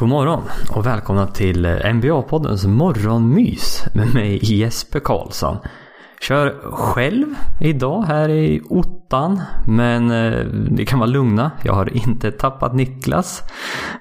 [0.00, 5.56] God morgon och välkomna till eh, NBA-poddens morgonmys med mig Jesper Karlsson.
[6.20, 7.26] Kör själv
[7.60, 11.50] idag här i ottan men eh, det kan vara lugna.
[11.62, 13.42] Jag har inte tappat Niklas.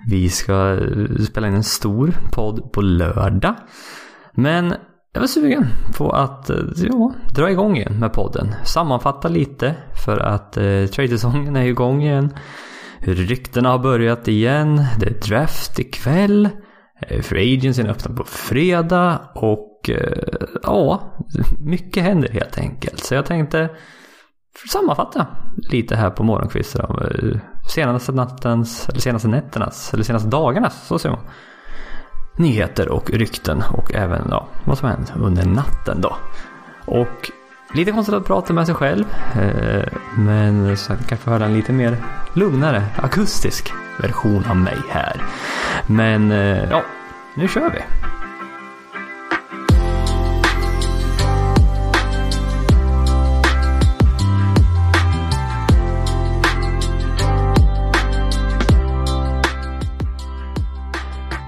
[0.10, 3.56] Vi ska eh, spela in en stor podd på lördag.
[4.34, 4.74] Men
[5.14, 5.66] jag var sugen
[5.98, 8.56] på att ja, dra igång igen med podden.
[8.64, 9.76] Sammanfatta lite
[10.06, 12.34] för att eh, tradesäsongen är igång igen.
[13.02, 14.86] Ryktena har börjat igen.
[15.00, 16.50] Det är draft ikväll.
[17.02, 20.24] Eh, Free Agency öppnar på fredag och eh,
[20.64, 21.14] ja,
[21.60, 23.00] mycket händer helt enkelt.
[23.00, 23.70] Så jag tänkte
[24.72, 25.28] sammanfatta
[25.72, 27.40] lite här på morgonkvisten av eh,
[27.76, 31.20] senaste nattens, eller senaste nätternas, eller senaste dagarnas, så ser man.
[32.38, 36.16] Nyheter och rykten och även ja, vad som hänt under natten då.
[36.86, 37.32] Och
[37.74, 39.06] Lite konstigt att prata med sig själv.
[39.42, 41.98] Eh, men så att ni kan få höra en lite mer
[42.34, 45.22] lugnare, akustisk version av mig här.
[45.88, 46.84] Men eh, ja,
[47.36, 47.82] nu kör vi.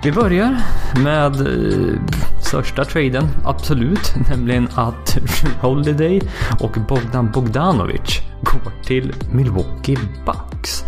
[0.03, 0.57] Vi börjar
[1.03, 5.17] med eh, största traden, absolut, nämligen att
[5.61, 6.21] Holiday
[6.59, 10.83] och Bogdan Bogdanovic går till Milwaukee Bucks.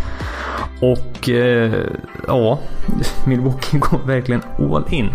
[0.81, 1.73] Och eh,
[2.27, 2.59] ja,
[3.27, 5.09] Milwaukee går verkligen all in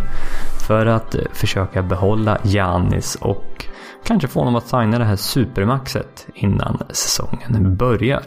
[0.69, 3.67] för att eh, försöka behålla Janis och
[4.05, 8.23] kanske få honom att signa det här supermaxet innan säsongen börjar.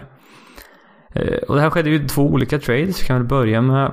[1.14, 3.02] Eh, och det här skedde ju två olika trades.
[3.02, 3.92] Vi kan väl börja med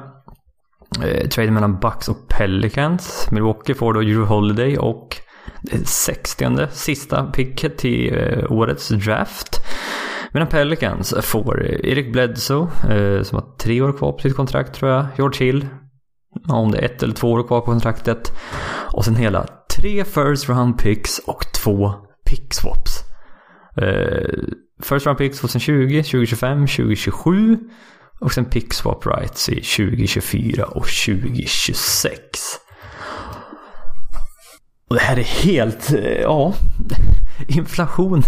[1.05, 3.29] eh, trade mellan Bucks och Pelicans.
[3.31, 5.17] Milwaukee får då Drew Holiday och
[5.73, 9.61] eh, det 60 sista picket till eh, årets draft.
[10.33, 14.75] Medan Pelicans får eh, Erik Bledsoe, eh, som har tre år kvar på sitt kontrakt
[14.75, 15.07] tror jag.
[15.17, 15.67] George Hill,
[16.49, 18.33] om det är ett eller två år kvar på kontraktet.
[18.93, 21.93] Och sen hela tre first round picks och två
[22.31, 23.05] pick swaps.
[23.77, 24.29] Eh,
[24.83, 27.59] first round picks 2020, 2025, 2027.
[28.21, 32.21] Och sen Pixwap rights i 2024 och 2026.
[34.91, 36.55] Och det här är helt, eh, ja,
[37.49, 38.23] inflationen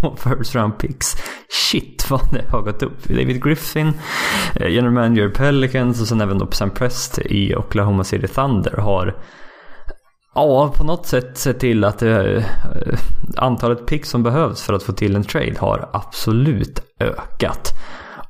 [0.00, 1.16] på first round picks.
[1.48, 3.08] Shit vad det har gått upp.
[3.08, 3.92] David Griffin,
[4.54, 9.16] eh, general manager Pelicans och sen även då Sam Prest i Oklahoma City Thunder har
[10.34, 12.44] Ja, på något sätt sett till att det,
[13.36, 17.72] antalet picks som behövs för att få till en trade har absolut ökat.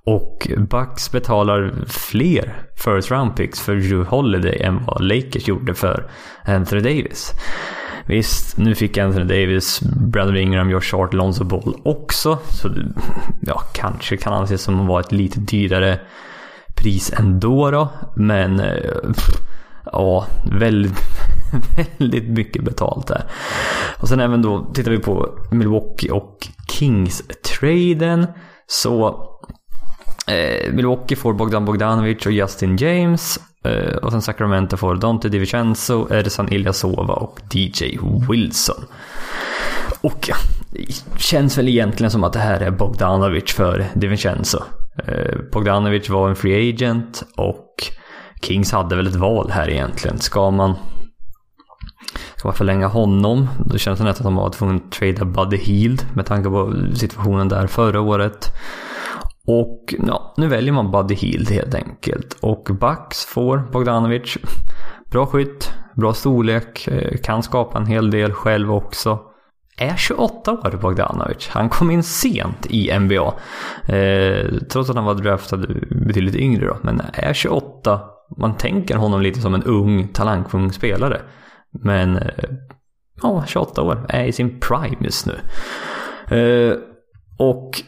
[0.06, 6.10] Och Bucks betalar fler first round picks för Drew Holiday än vad Lakers gjorde för
[6.44, 7.32] Anthony Davis.
[8.06, 12.38] Visst, nu fick Anthony Davis, Brandon Ingram, Josh Hart, Lonzo Ball också.
[12.48, 12.68] Så
[13.40, 16.00] ja, kanske kan anses som att vara ett lite dyrare
[16.74, 17.88] pris ändå då.
[18.16, 18.74] Men eh,
[19.84, 20.26] ja,
[20.60, 20.98] väldigt,
[21.98, 23.24] väldigt mycket betalt där.
[23.98, 28.26] Och sen även då tittar vi på Milwaukee och Kings-traden.
[28.66, 29.26] Så
[30.30, 33.38] Eh, Milwaukee får Bogdan Bogdanovic och Justin James.
[33.64, 37.98] Eh, och sen Sacramento får Dante DiVincenzo, Ersan Ilyasova och DJ
[38.28, 38.84] Wilson.
[40.00, 40.36] Och ja,
[40.70, 44.62] det känns väl egentligen som att det här är Bogdanovic för DiVincenzo.
[45.06, 47.74] Eh, Bogdanovic var en free agent och
[48.42, 50.18] Kings hade väl ett val här egentligen.
[50.18, 50.74] Ska man
[52.36, 53.48] Ska man förlänga honom?
[53.66, 56.48] Då känns det nästan som att de var tvungna att trada Buddy Heald med tanke
[56.48, 58.52] på situationen där förra året.
[59.46, 62.36] Och ja, nu väljer man Buddy Hield helt enkelt.
[62.42, 64.38] Och Bucks får Bogdanovic.
[65.10, 69.18] Bra skytt, bra storlek, eh, kan skapa en hel del själv också.
[69.78, 71.48] Är 28 år Bogdanovic.
[71.48, 73.34] Han kom in sent i NBA.
[73.86, 75.66] Eh, trots att han var draftad
[76.06, 76.76] betydligt yngre då.
[76.82, 78.00] Men är 28.
[78.38, 81.20] Man tänker honom lite som en ung, talangfull spelare.
[81.84, 82.44] Men eh,
[83.22, 84.06] ja, 28 år.
[84.08, 85.36] Är i sin prime just nu.
[86.36, 86.76] Eh,
[87.38, 87.82] och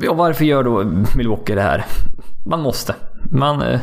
[0.00, 0.84] Ja, varför gör då
[1.16, 1.84] Milwaukee det här?
[2.46, 2.94] Man måste.
[3.30, 3.80] Man, eh,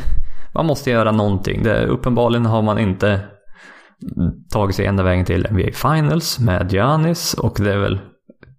[0.54, 1.62] man måste göra någonting.
[1.62, 3.20] Det, uppenbarligen har man inte
[4.52, 8.00] tagit sig ända vägen till NBA Finals med Giannis och det är väl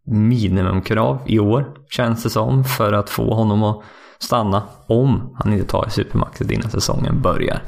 [0.06, 3.84] minimumkrav i år känns det som för att få honom att
[4.20, 7.62] stanna om han inte tar supermaxet innan säsongen börjar.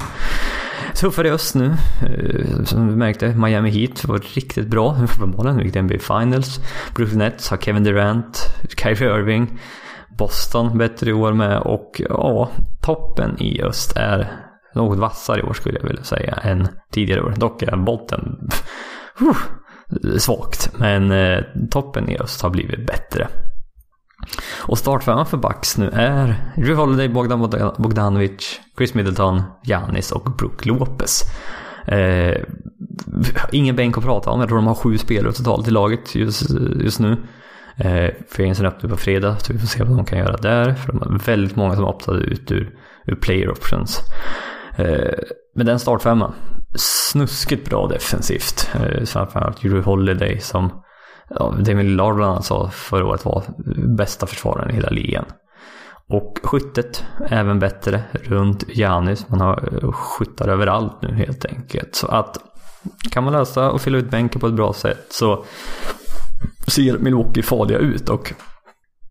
[1.00, 1.66] Tuffare i öst nu.
[2.02, 5.98] Eh, som vi märkte, Miami Heat var riktigt bra För målen, nu gick det NBA
[5.98, 6.60] Finals.
[6.94, 9.60] Brooklyn Nets har Kevin Durant, Kyrie Irving.
[10.18, 12.50] Boston bättre i år med och ja,
[12.82, 14.32] toppen i öst är
[14.74, 17.34] något vassare i år skulle jag vilja säga än tidigare år.
[17.36, 18.48] Dock är botten
[20.18, 23.28] svagt, men eh, toppen i öst har blivit bättre.
[24.66, 27.40] Och startfemman för Bucks nu är Drew Holiday, Bogdan
[27.78, 31.22] Bogdanovic, Chris Middleton, Janis och Brook Lopez.
[31.86, 32.36] Eh,
[33.52, 34.40] ingen bänk att prata om.
[34.40, 36.50] Jag tror de har sju spelare totalt i laget just,
[36.80, 37.16] just nu.
[37.76, 40.74] Eh, Föreningen öppnar på fredag så vi får se vad de kan göra där.
[40.74, 42.74] För de har väldigt många som optade ut ur,
[43.06, 44.00] ur player options.
[44.76, 45.14] Eh,
[45.54, 46.34] men den startfemman,
[46.76, 48.70] snuskigt bra defensivt.
[48.74, 50.82] Eh, framförallt Drew Holiday som
[51.28, 53.44] ja, Damien Lillard bland annat sa förra året var
[53.96, 55.24] bästa försvararen i hela ligan.
[56.08, 59.28] Och skyttet även bättre runt Janis.
[59.28, 61.94] Man har eh, skyttar överallt nu helt enkelt.
[61.94, 62.38] Så att
[63.10, 65.44] kan man lösa och fylla ut bänken på ett bra sätt så
[66.66, 68.08] ser Milwaukee farliga ut.
[68.08, 68.32] Och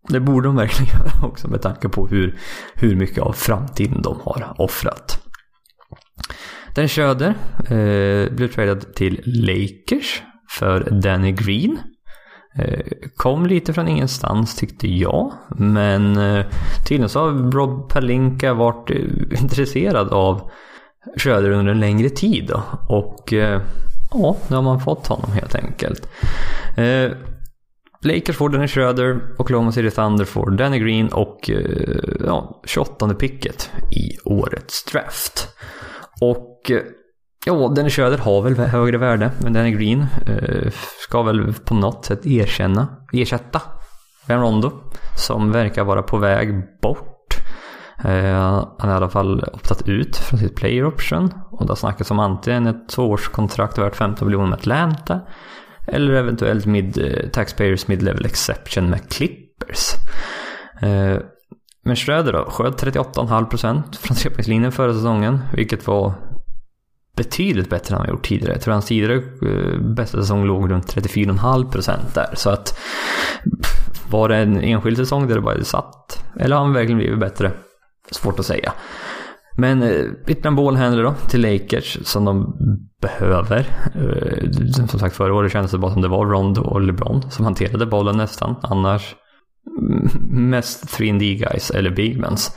[0.08, 2.38] det borde de verkligen göra också med tanke på hur,
[2.74, 5.24] hur mycket av framtiden de har offrat.
[6.74, 11.78] Den Schöder eh, blev tradad till Lakers för Danny Green.
[12.58, 12.80] Eh,
[13.16, 15.32] kom lite från ingenstans tyckte jag.
[15.48, 16.46] Men eh,
[16.88, 20.50] tydligen så har Rob Palinka varit eh, intresserad av
[21.16, 22.46] Schröder under en längre tid.
[22.48, 22.62] Då.
[22.88, 23.32] Och
[24.12, 26.08] ja, nu har man fått honom helt enkelt.
[28.02, 31.50] Lakers får Danny Schröder, Oklahoma City Thunder får Danny Green och
[32.26, 35.48] ja, 28 picket i årets draft.
[36.20, 36.70] Och
[37.46, 42.04] Ja, i Schröder har väl högre värde, men Danny Green eh, ska väl på något
[42.04, 43.62] sätt erkänna, ersätta
[44.26, 44.72] Ben Rondo,
[45.16, 47.36] som verkar vara på väg bort.
[48.04, 51.76] Eh, han har i alla fall optat ut från sitt player option och det har
[51.76, 55.20] snackats om antingen ett tvåårskontrakt värt 15 miljoner med Atlanta
[55.86, 59.94] eller eventuellt mid, eh, Taxpayers mid-level exception med Clippers.
[60.80, 61.18] Eh,
[61.84, 66.12] men Schröder då, sköt 38,5% från trepoängslinjen förra säsongen, vilket var
[67.18, 68.52] betydligt bättre än han gjort tidigare.
[68.52, 72.34] Jag tror hans tidigare eh, bästa säsong låg runt 34,5% där.
[72.34, 72.78] Så att
[74.10, 76.24] var det en enskild säsong där det bara satt?
[76.40, 77.52] Eller har han verkligen blivit bättre?
[78.10, 78.72] Svårt att säga.
[79.56, 82.56] Men eh, ytterligare en Ballhandler då till Lakers som de
[83.02, 83.66] behöver.
[83.94, 84.50] Eh,
[84.86, 87.86] som sagt förra året kändes det bara som det var Rondo och LeBron som hanterade
[87.86, 88.56] bollen nästan.
[88.62, 89.14] Annars
[89.80, 92.56] mm, mest 3D guys eller bigmans.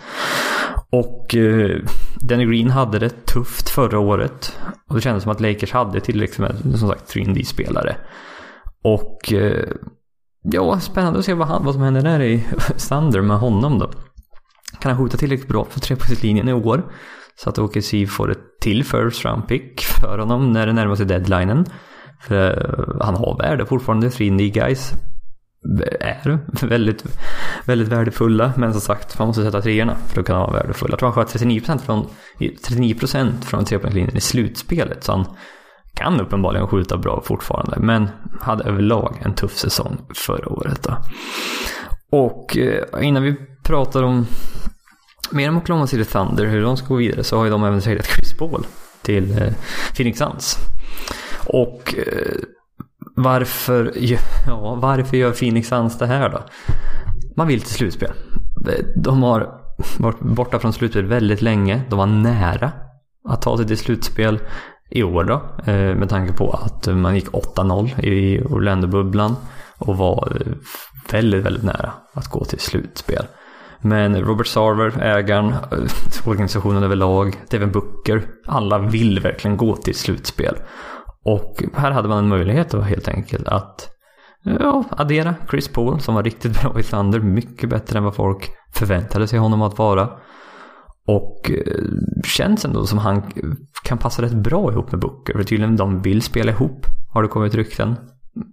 [0.92, 1.80] Och eh,
[2.22, 4.60] Danny Green hade det tufft förra året.
[4.90, 7.96] Och det kändes som att Lakers hade tillräckligt med som sagt 3D-spelare.
[8.84, 9.68] Och eh,
[10.42, 12.44] ja, spännande att se vad, han, vad som händer där i
[12.90, 13.92] Thunder med honom då.
[14.80, 16.94] Kan han skjuta tillräckligt bra för trepoängslinjen i år?
[17.36, 21.06] Så att OKC får ett till first round pick för honom när det närmar sig
[21.06, 21.66] deadlinen.
[22.22, 24.94] För eh, han har värde fortfarande, 3D guys
[26.00, 27.06] är väldigt,
[27.66, 28.54] väldigt värdefulla.
[28.58, 30.92] Men som sagt, man måste sätta treorna för att kunna vara värdefulla.
[30.92, 32.08] Jag tror han sköt 39% från,
[32.40, 35.04] 39% från trepoängslinjen i slutspelet.
[35.04, 35.26] Så han
[35.94, 37.80] kan uppenbarligen skjuta bra fortfarande.
[37.80, 38.10] Men
[38.42, 40.84] hade överlag en tuff säsong förra året.
[40.84, 40.98] Då.
[42.12, 44.26] Och eh, innan vi pratar om
[45.32, 47.82] mer om Oklahoma City Thunder, hur de ska gå vidare, så har ju de även
[47.82, 48.66] säkrat Chris Paul
[49.02, 49.54] till eh,
[49.96, 50.58] Phoenix Suns.
[51.46, 52.38] Och eh,
[53.16, 53.92] varför,
[54.48, 56.40] ja, varför gör Phoenix Suns det här då?
[57.36, 58.12] Man vill till slutspel.
[58.96, 59.62] De har
[60.00, 61.82] varit borta från slutspel väldigt länge.
[61.90, 62.72] De var nära
[63.30, 64.40] att ta sig till slutspel
[64.90, 65.34] i år då.
[65.72, 69.36] Eh, med tanke på att man gick 8-0 i Orlando-bubblan.
[69.78, 70.54] Och var eh,
[71.12, 73.26] väldigt, väldigt nära att gå till slutspel.
[73.82, 78.28] Men Robert Sarver, ägaren, eh, organisationen överlag, Devin Booker.
[78.48, 80.56] Alla vill verkligen gå till slutspel.
[81.26, 83.90] Och här hade man en möjlighet då helt enkelt att
[84.44, 87.20] ja, addera Chris Paul som var riktigt bra i Thunder.
[87.20, 90.10] Mycket bättre än vad folk förväntade sig honom att vara.
[91.08, 91.84] Och eh,
[92.26, 93.24] känns ändå som han
[93.84, 95.34] kan passa rätt bra ihop med Booker.
[95.34, 96.86] För tydligen de vill spela ihop.
[97.14, 97.96] Har det kommit rykten?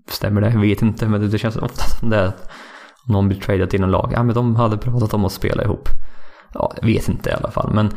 [0.08, 0.50] Stämmer det?
[0.50, 1.08] Jag vet inte.
[1.08, 2.26] Men det känns ofta som det.
[2.26, 2.50] Att
[3.06, 4.10] om någon blir tradad till någon lag.
[4.12, 5.88] Ja men de hade pratat om att spela ihop.
[6.54, 7.72] Ja, jag vet inte i alla fall.
[7.74, 7.90] Men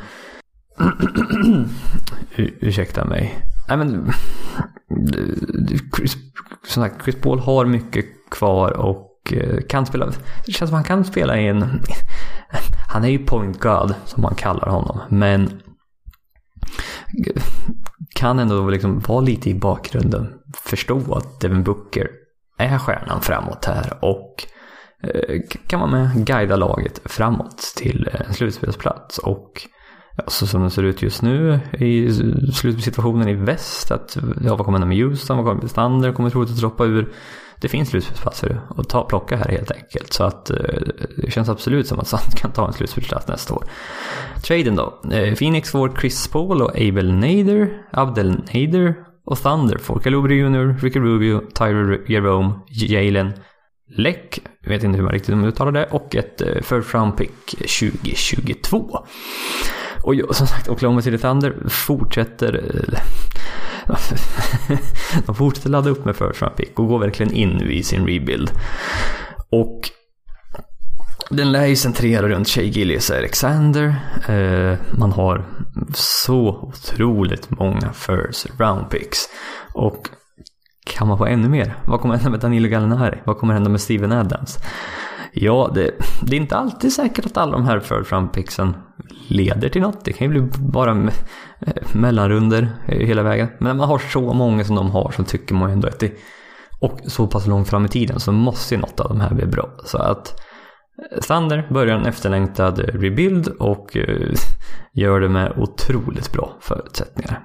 [2.59, 3.50] ursäkta mig.
[3.71, 4.11] Nej men
[5.97, 6.15] Chris,
[6.67, 10.11] som sagt, Chris Paul har mycket kvar och eh, kan spela.
[10.45, 11.81] Det känns som han kan spela i en...
[12.87, 14.99] Han är ju point guard som man kallar honom.
[15.09, 15.61] Men
[18.15, 20.33] kan ändå liksom vara lite i bakgrunden.
[20.63, 22.09] Förstå att Devin Booker
[22.57, 24.45] är stjärnan framåt här och
[25.03, 29.17] eh, kan vara med guida laget framåt till eh, en slutspelsplats.
[29.17, 29.67] Och
[30.25, 32.13] Alltså som det ser ut just nu i
[32.53, 33.91] slutsituationen i väst.
[33.91, 35.37] Att, ja, vad kommer hända med Houston?
[35.37, 36.13] Vad kommer med Stander?
[36.13, 37.13] Kommer troligtvis att droppa ur.
[37.61, 40.13] Det finns slutspelsplatser att ta, plocka här helt enkelt.
[40.13, 40.57] Så att eh,
[41.17, 43.63] det känns absolut som att Sand kan ta en slutspelsplats nästa år.
[44.43, 45.01] Traden då.
[45.11, 47.87] Eh, Phoenix får Chris Paul och Abel Nader.
[47.91, 48.95] Abdel Nader.
[49.25, 53.33] Och Thunder får Calubri Jr, Ricky Rubio, Tyler Jerome, Jalen
[53.97, 57.45] Leck, jag vet inte hur man riktigt uttalar det, och ett eh, first round pick
[57.45, 59.05] 2022.
[60.03, 62.99] Och som sagt, Oklahoma City Thunder fortsätter eh,
[65.25, 68.07] de fortsätter ladda upp med first round pick och går verkligen in nu i sin
[68.07, 68.51] rebuild.
[69.51, 69.89] Och
[71.29, 73.95] den lär ju centrera runt Shea och Alexander.
[74.27, 75.45] Eh, man har
[75.93, 79.29] så otroligt många first round picks.
[79.73, 80.09] Och
[80.85, 81.75] kan man få ännu mer?
[81.85, 83.19] Vad kommer hända med Danilo Gallinari?
[83.25, 84.59] Vad kommer hända med Steven Adams?
[85.33, 88.75] Ja, det, det, är inte alltid säkert att alla de här för fram pixen
[89.27, 90.05] leder till något.
[90.05, 91.11] Det kan ju bli bara me
[91.59, 93.47] eh, mellanrunder hela vägen.
[93.59, 95.99] Men när man har så många som de har så tycker man ju ändå att
[95.99, 96.11] det
[96.79, 99.45] och så pass långt fram i tiden så måste ju något av de här bli
[99.45, 99.69] bra.
[99.85, 100.39] Så att
[101.11, 104.33] eh, Thunder börjar en efterlängtad rebuild och eh,
[104.93, 107.43] gör det med otroligt bra förutsättningar.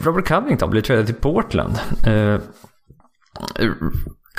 [0.00, 1.78] Robert Covington blir tradad till Portland.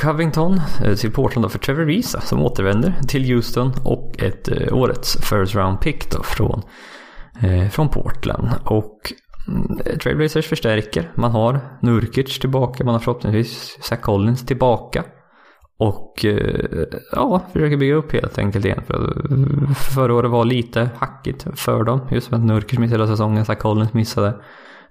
[0.02, 5.18] Covington eh, till Portland för Trevor Risa som återvänder till Houston och ett eh, årets
[5.30, 6.62] first round pick då från,
[7.42, 8.50] eh, från Portland.
[8.66, 9.14] Och
[9.48, 11.12] mm, Trailblazers förstärker.
[11.16, 15.04] Man har Nurkic tillbaka, man har förhoppningsvis Zach Collins tillbaka.
[15.80, 18.84] Och eh, ja, försöker bygga upp helt enkelt igen.
[18.88, 22.08] För förra året var lite hackigt för dem.
[22.12, 24.36] Just för att Nurkic missade hela säsongen, Zach Collins missade.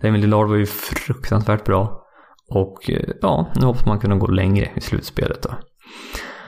[0.00, 2.06] Emil Lillard var ju fruktansvärt bra.
[2.50, 5.50] Och eh, ja, nu hoppas man kunna gå längre i slutspelet då.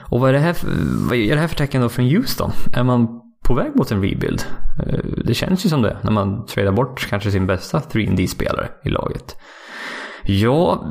[0.09, 0.67] Och vad är det här för,
[1.09, 2.51] vad är det här för tecken då från Houston?
[2.73, 4.43] Är man på väg mot en rebuild?
[4.87, 8.89] Eh, det känns ju som det när man tradar bort kanske sin bästa 3D-spelare i
[8.89, 9.35] laget.
[10.25, 10.85] Ja,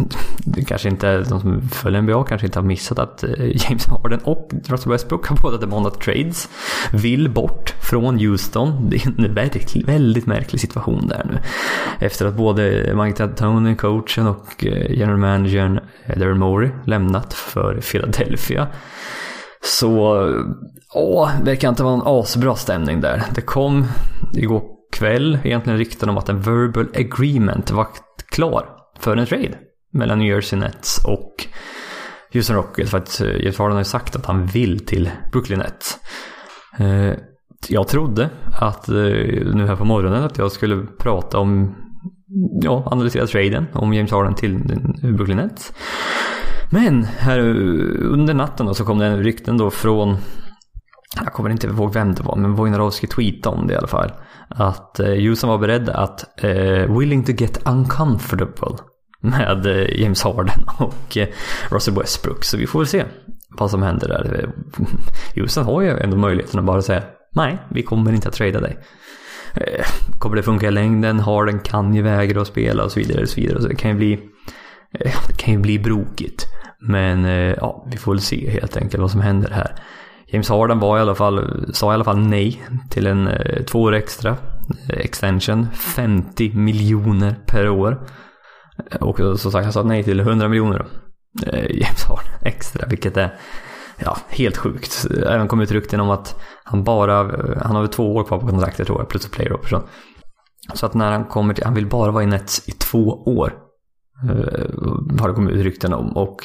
[0.44, 4.20] det kanske inte, de som följer NBA kanske inte har missat att eh, James Harden
[4.24, 6.48] och Russell Westbrook har båda demandat trades.
[6.92, 8.90] Vill bort från Houston.
[8.90, 11.38] Det är en väldigt, väldigt märklig situation där nu.
[12.06, 17.80] Efter att både Mike D'Antoni, coachen och eh, general managern eh, Daryl Morey lämnat för
[17.80, 18.66] Philadelphia.
[19.60, 20.24] Så,
[20.94, 23.22] åh, det verkar inte vara en asbra stämning där.
[23.34, 23.86] Det kom
[24.34, 27.86] igår kväll egentligen rykten om att en verbal agreement var
[28.30, 29.58] klar för en trade
[29.92, 31.46] mellan New Jersey Nets och
[32.32, 32.90] Houston Rockets.
[32.90, 35.98] För att eh, Jeff Harden har ju sagt att han vill till Brooklyn Nets.
[36.78, 37.12] Eh,
[37.68, 38.94] jag trodde att eh,
[39.54, 41.74] nu här på morgonen att jag skulle prata om,
[42.62, 44.58] ja, analysera traden om James Harden till
[45.02, 45.72] Brooklyn Nets.
[46.70, 47.38] Men här
[47.98, 50.16] under natten då så kom det rykten då från
[51.24, 54.12] jag kommer inte ihåg vem det var, men Wojnarowski tweetade om det i alla fall.
[54.48, 58.76] Att eh, Houston var beredd att eh, willing to get uncomfortable
[59.20, 61.28] med eh, James Harden och eh,
[61.70, 62.44] Russell Westbrook.
[62.44, 63.04] Så vi får väl se
[63.48, 64.50] vad som händer där.
[65.34, 67.02] Houston har ju ändå möjligheten att bara säga
[67.34, 68.78] nej, vi kommer inte att trada dig.
[69.54, 69.84] Eh,
[70.18, 71.20] kommer det funka i längden?
[71.20, 73.22] Harden kan ju vägra att spela och så vidare.
[73.22, 73.62] Och så vidare.
[73.62, 74.20] Så det kan ju bli,
[75.28, 76.46] det kan ju bli brokigt.
[76.80, 79.74] Men ja, vi får väl se helt enkelt vad som händer här.
[80.26, 83.30] James Harden var i alla fall, sa i alla fall nej till en
[83.66, 84.36] två år extra
[84.88, 85.66] extension.
[85.72, 88.06] 50 miljoner per år.
[89.00, 90.86] Och som sagt, han sa nej till 100 miljoner
[91.46, 93.38] eh, James Harden extra, vilket är
[93.96, 95.06] ja, helt sjukt.
[95.26, 98.38] Även kom ut rykten om att han bara, eh, han har väl två år kvar
[98.38, 99.82] på kontraktet tror jag, plus player option.
[100.74, 103.52] Så att när han kommer till, han vill bara vara i Nets i två år.
[104.22, 106.16] Eh, har det kommit ut rykten om.
[106.16, 106.36] Och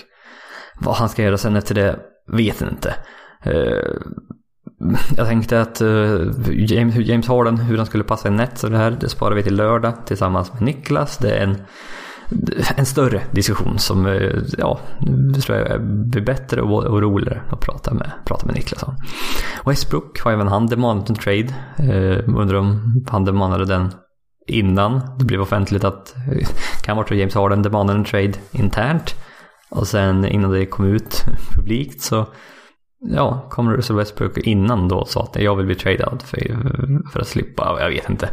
[0.80, 2.96] vad han ska göra sen efter det vet jag inte.
[3.44, 3.94] Eh,
[5.18, 6.22] jag tänkte att eh,
[6.52, 9.44] James, James Harden, hur han skulle passa i Nets och det här, det sparar vi
[9.44, 11.18] till lördag tillsammans med Niklas.
[11.18, 11.62] Det är en,
[12.75, 14.80] en större diskussion som eh, ja,
[15.46, 18.96] tror jag blir bättre och, och roligare att prata med, prata med Niklas om.
[19.66, 21.54] Westbrook har även han demandat en trade.
[21.78, 23.92] Eh, undrar om han demandade den
[24.48, 26.48] innan det blev offentligt att eh,
[26.84, 29.16] Kammart och James Harden demandade en trade internt.
[29.70, 31.24] Och sen innan det kom ut
[31.56, 32.28] publikt så
[33.00, 36.38] ja, kom Russell Westbrook innan då sa att jag vill bli tradad för,
[37.12, 38.30] för att slippa, jag vet inte.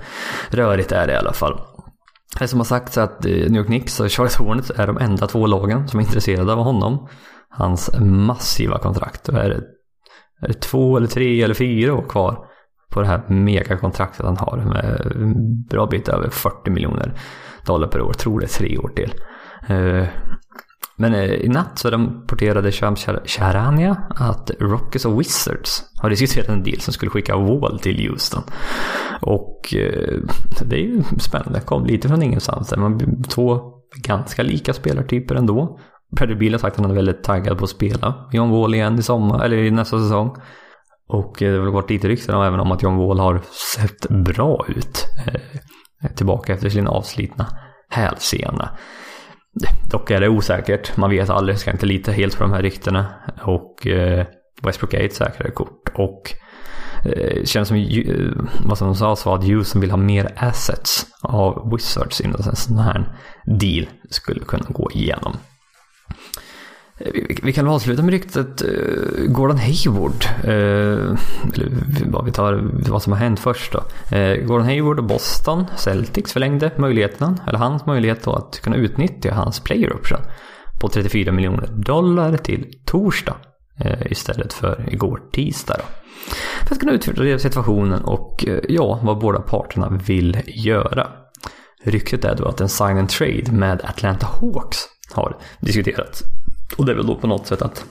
[0.51, 1.61] Rörigt är det i alla fall.
[2.39, 5.27] Det som har sagts är att New York Knicks och Charles Hornets är de enda
[5.27, 7.09] två lagen som är intresserade av honom.
[7.49, 9.25] Hans massiva kontrakt.
[9.25, 9.61] Då är det,
[10.43, 12.47] är det två eller tre eller fyra år kvar
[12.91, 17.15] på det här megakontraktet han har med en bra bit över 40 miljoner
[17.67, 18.13] dollar per år.
[18.13, 19.15] Tror det är tre år till.
[19.69, 20.07] Eh,
[21.01, 26.63] men eh, i natt så rapporterade Shams Charania att Rockets och Wizards har diskuterat en
[26.63, 28.43] deal som skulle skicka Wall till Houston.
[29.21, 30.19] Och eh,
[30.65, 32.77] det är ju spännande, det kom lite från ingenstans.
[32.77, 33.61] Man två
[34.03, 35.79] ganska lika spelartyper ändå.
[36.17, 38.99] Bradley Beal har sagt att han är väldigt taggad på att spela John Wall igen
[38.99, 40.37] i sommar, eller i nästa säsong.
[41.09, 43.41] Och eh, det har väl varit lite rykten även om att John Wall har
[43.77, 45.07] sett bra ut.
[46.17, 47.47] tillbaka efter sin avslitna
[47.89, 48.71] hälsena.
[49.91, 50.97] Dock är det osäkert.
[50.97, 53.07] Man vet aldrig, ska inte lita helt på de här ryktena.
[53.43, 54.27] Och eh,
[54.63, 55.89] Westbrook är ett säkrare kort.
[55.95, 56.35] Och
[57.05, 61.71] eh, känns som, eh, vad som sa, så att Houston vill ha mer assets av
[61.73, 65.37] Wizards innan en sån här deal skulle kunna gå igenom.
[67.43, 70.25] Vi, kan avsluta med ryktet uh, Gordon Hayward.
[70.45, 71.19] Uh,
[71.55, 73.79] eller vi tar vad som har hänt först då.
[74.17, 79.35] Uh, Gordon Hayward och Boston Celtics förlängde möjligheten, eller hans möjlighet då att kunna utnyttja
[79.35, 80.21] hans player option
[80.81, 83.37] på 34 miljoner dollar till torsdag
[84.11, 85.77] istället för igår tisdag.
[85.79, 85.85] Då.
[86.67, 91.07] För att kunna utvärdera situationen och ja, vad båda parterna vill göra.
[91.85, 94.79] Ryktet är då att en sign and trade med Atlanta Hawks
[95.13, 96.23] har diskuterats.
[96.77, 97.85] Och det är väl då på något sätt att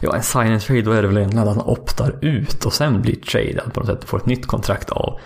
[0.00, 2.72] Ja, en sign and trade då är det väl egentligen att han optar ut och
[2.72, 5.18] sen blir tradad på något sätt och får ett nytt kontrakt av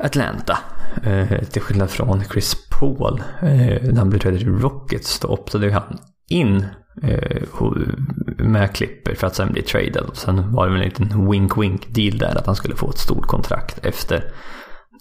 [0.00, 0.58] Atlanta.
[1.02, 3.22] Eh, till skillnad från Chris Paul.
[3.42, 5.98] Eh, när han blev tradad till Rockets då optade han
[6.28, 6.66] in
[7.02, 7.42] eh,
[8.38, 10.04] med Clipper för att sen bli tradad.
[10.04, 12.98] Och sen var det väl en liten wink-wink deal där att han skulle få ett
[12.98, 14.32] stort kontrakt efter,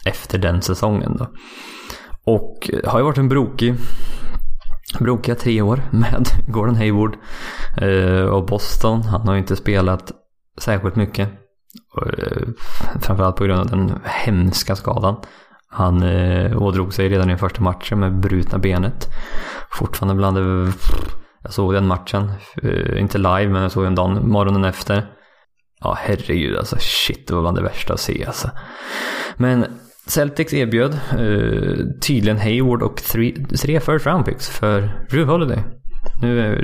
[0.06, 1.28] efter den säsongen då.
[2.24, 3.76] Och eh, har ju varit en brokig
[5.00, 7.18] brokiga tre år med Gordon Hayward
[7.78, 9.02] eh, och Boston.
[9.02, 10.12] Han har ju inte spelat
[10.58, 11.30] särskilt mycket.
[12.06, 12.48] Eh,
[13.02, 15.16] framförallt på grund av den hemska skadan.
[15.68, 19.08] Han eh, ådrog sig redan i första matchen med brutna benet.
[19.72, 20.74] Fortfarande bland det...
[21.44, 22.32] Jag såg den matchen.
[22.64, 25.06] Eh, inte live men jag såg den dagen, morgonen efter.
[25.84, 28.50] Ja herregud alltså shit det var bland det värsta att se alltså.
[29.38, 29.66] Men
[30.08, 35.64] Celtics erbjöd uh, tydligen Hayward och three, tre first round picks för Drew Holiday.
[36.22, 36.56] Nu är,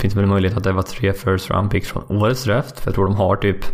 [0.00, 2.80] finns det väl en möjlighet att det var tre first round picks från årets draft.
[2.80, 3.64] För jag tror de har typ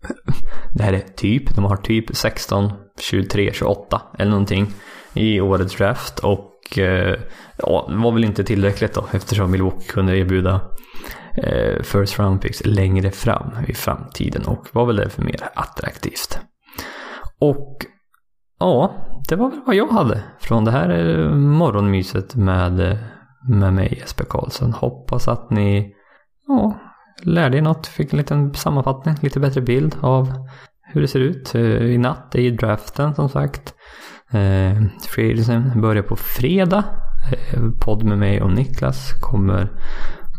[0.74, 4.66] det här är typ, de har typ 16, 23, 28 eller någonting
[5.14, 6.18] i årets draft.
[6.18, 7.14] Och uh,
[7.56, 10.60] ja, det var väl inte tillräckligt då eftersom Milwaukee kunde erbjuda
[11.46, 16.38] uh, first round picks längre fram i framtiden och var väl därför mer attraktivt.
[17.40, 17.86] Och
[18.60, 18.94] Ja,
[19.28, 22.98] det var väl vad jag hade från det här eh, morgonmyset med, eh,
[23.48, 24.72] med mig Jesper Karlsson.
[24.72, 25.94] Hoppas att ni
[26.48, 26.74] ja,
[27.22, 30.32] lärde er något, fick en liten sammanfattning, lite bättre bild av
[30.82, 33.74] hur det ser ut eh, i natt är ju draften som sagt.
[34.30, 34.82] Eh,
[35.76, 36.84] börjar på fredag.
[37.32, 39.68] Eh, podd med mig och Niklas kommer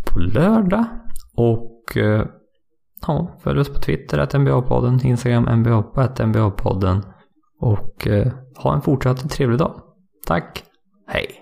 [0.07, 0.85] på lördag.
[1.35, 2.25] Och eh,
[3.07, 7.01] ja, följ oss på Twitter, att NBA-podden, Instagram, NBA, att NBA-podden.
[7.61, 9.81] Och eh, ha en fortsatt trevlig dag.
[10.27, 10.63] Tack.
[11.07, 11.40] Hej.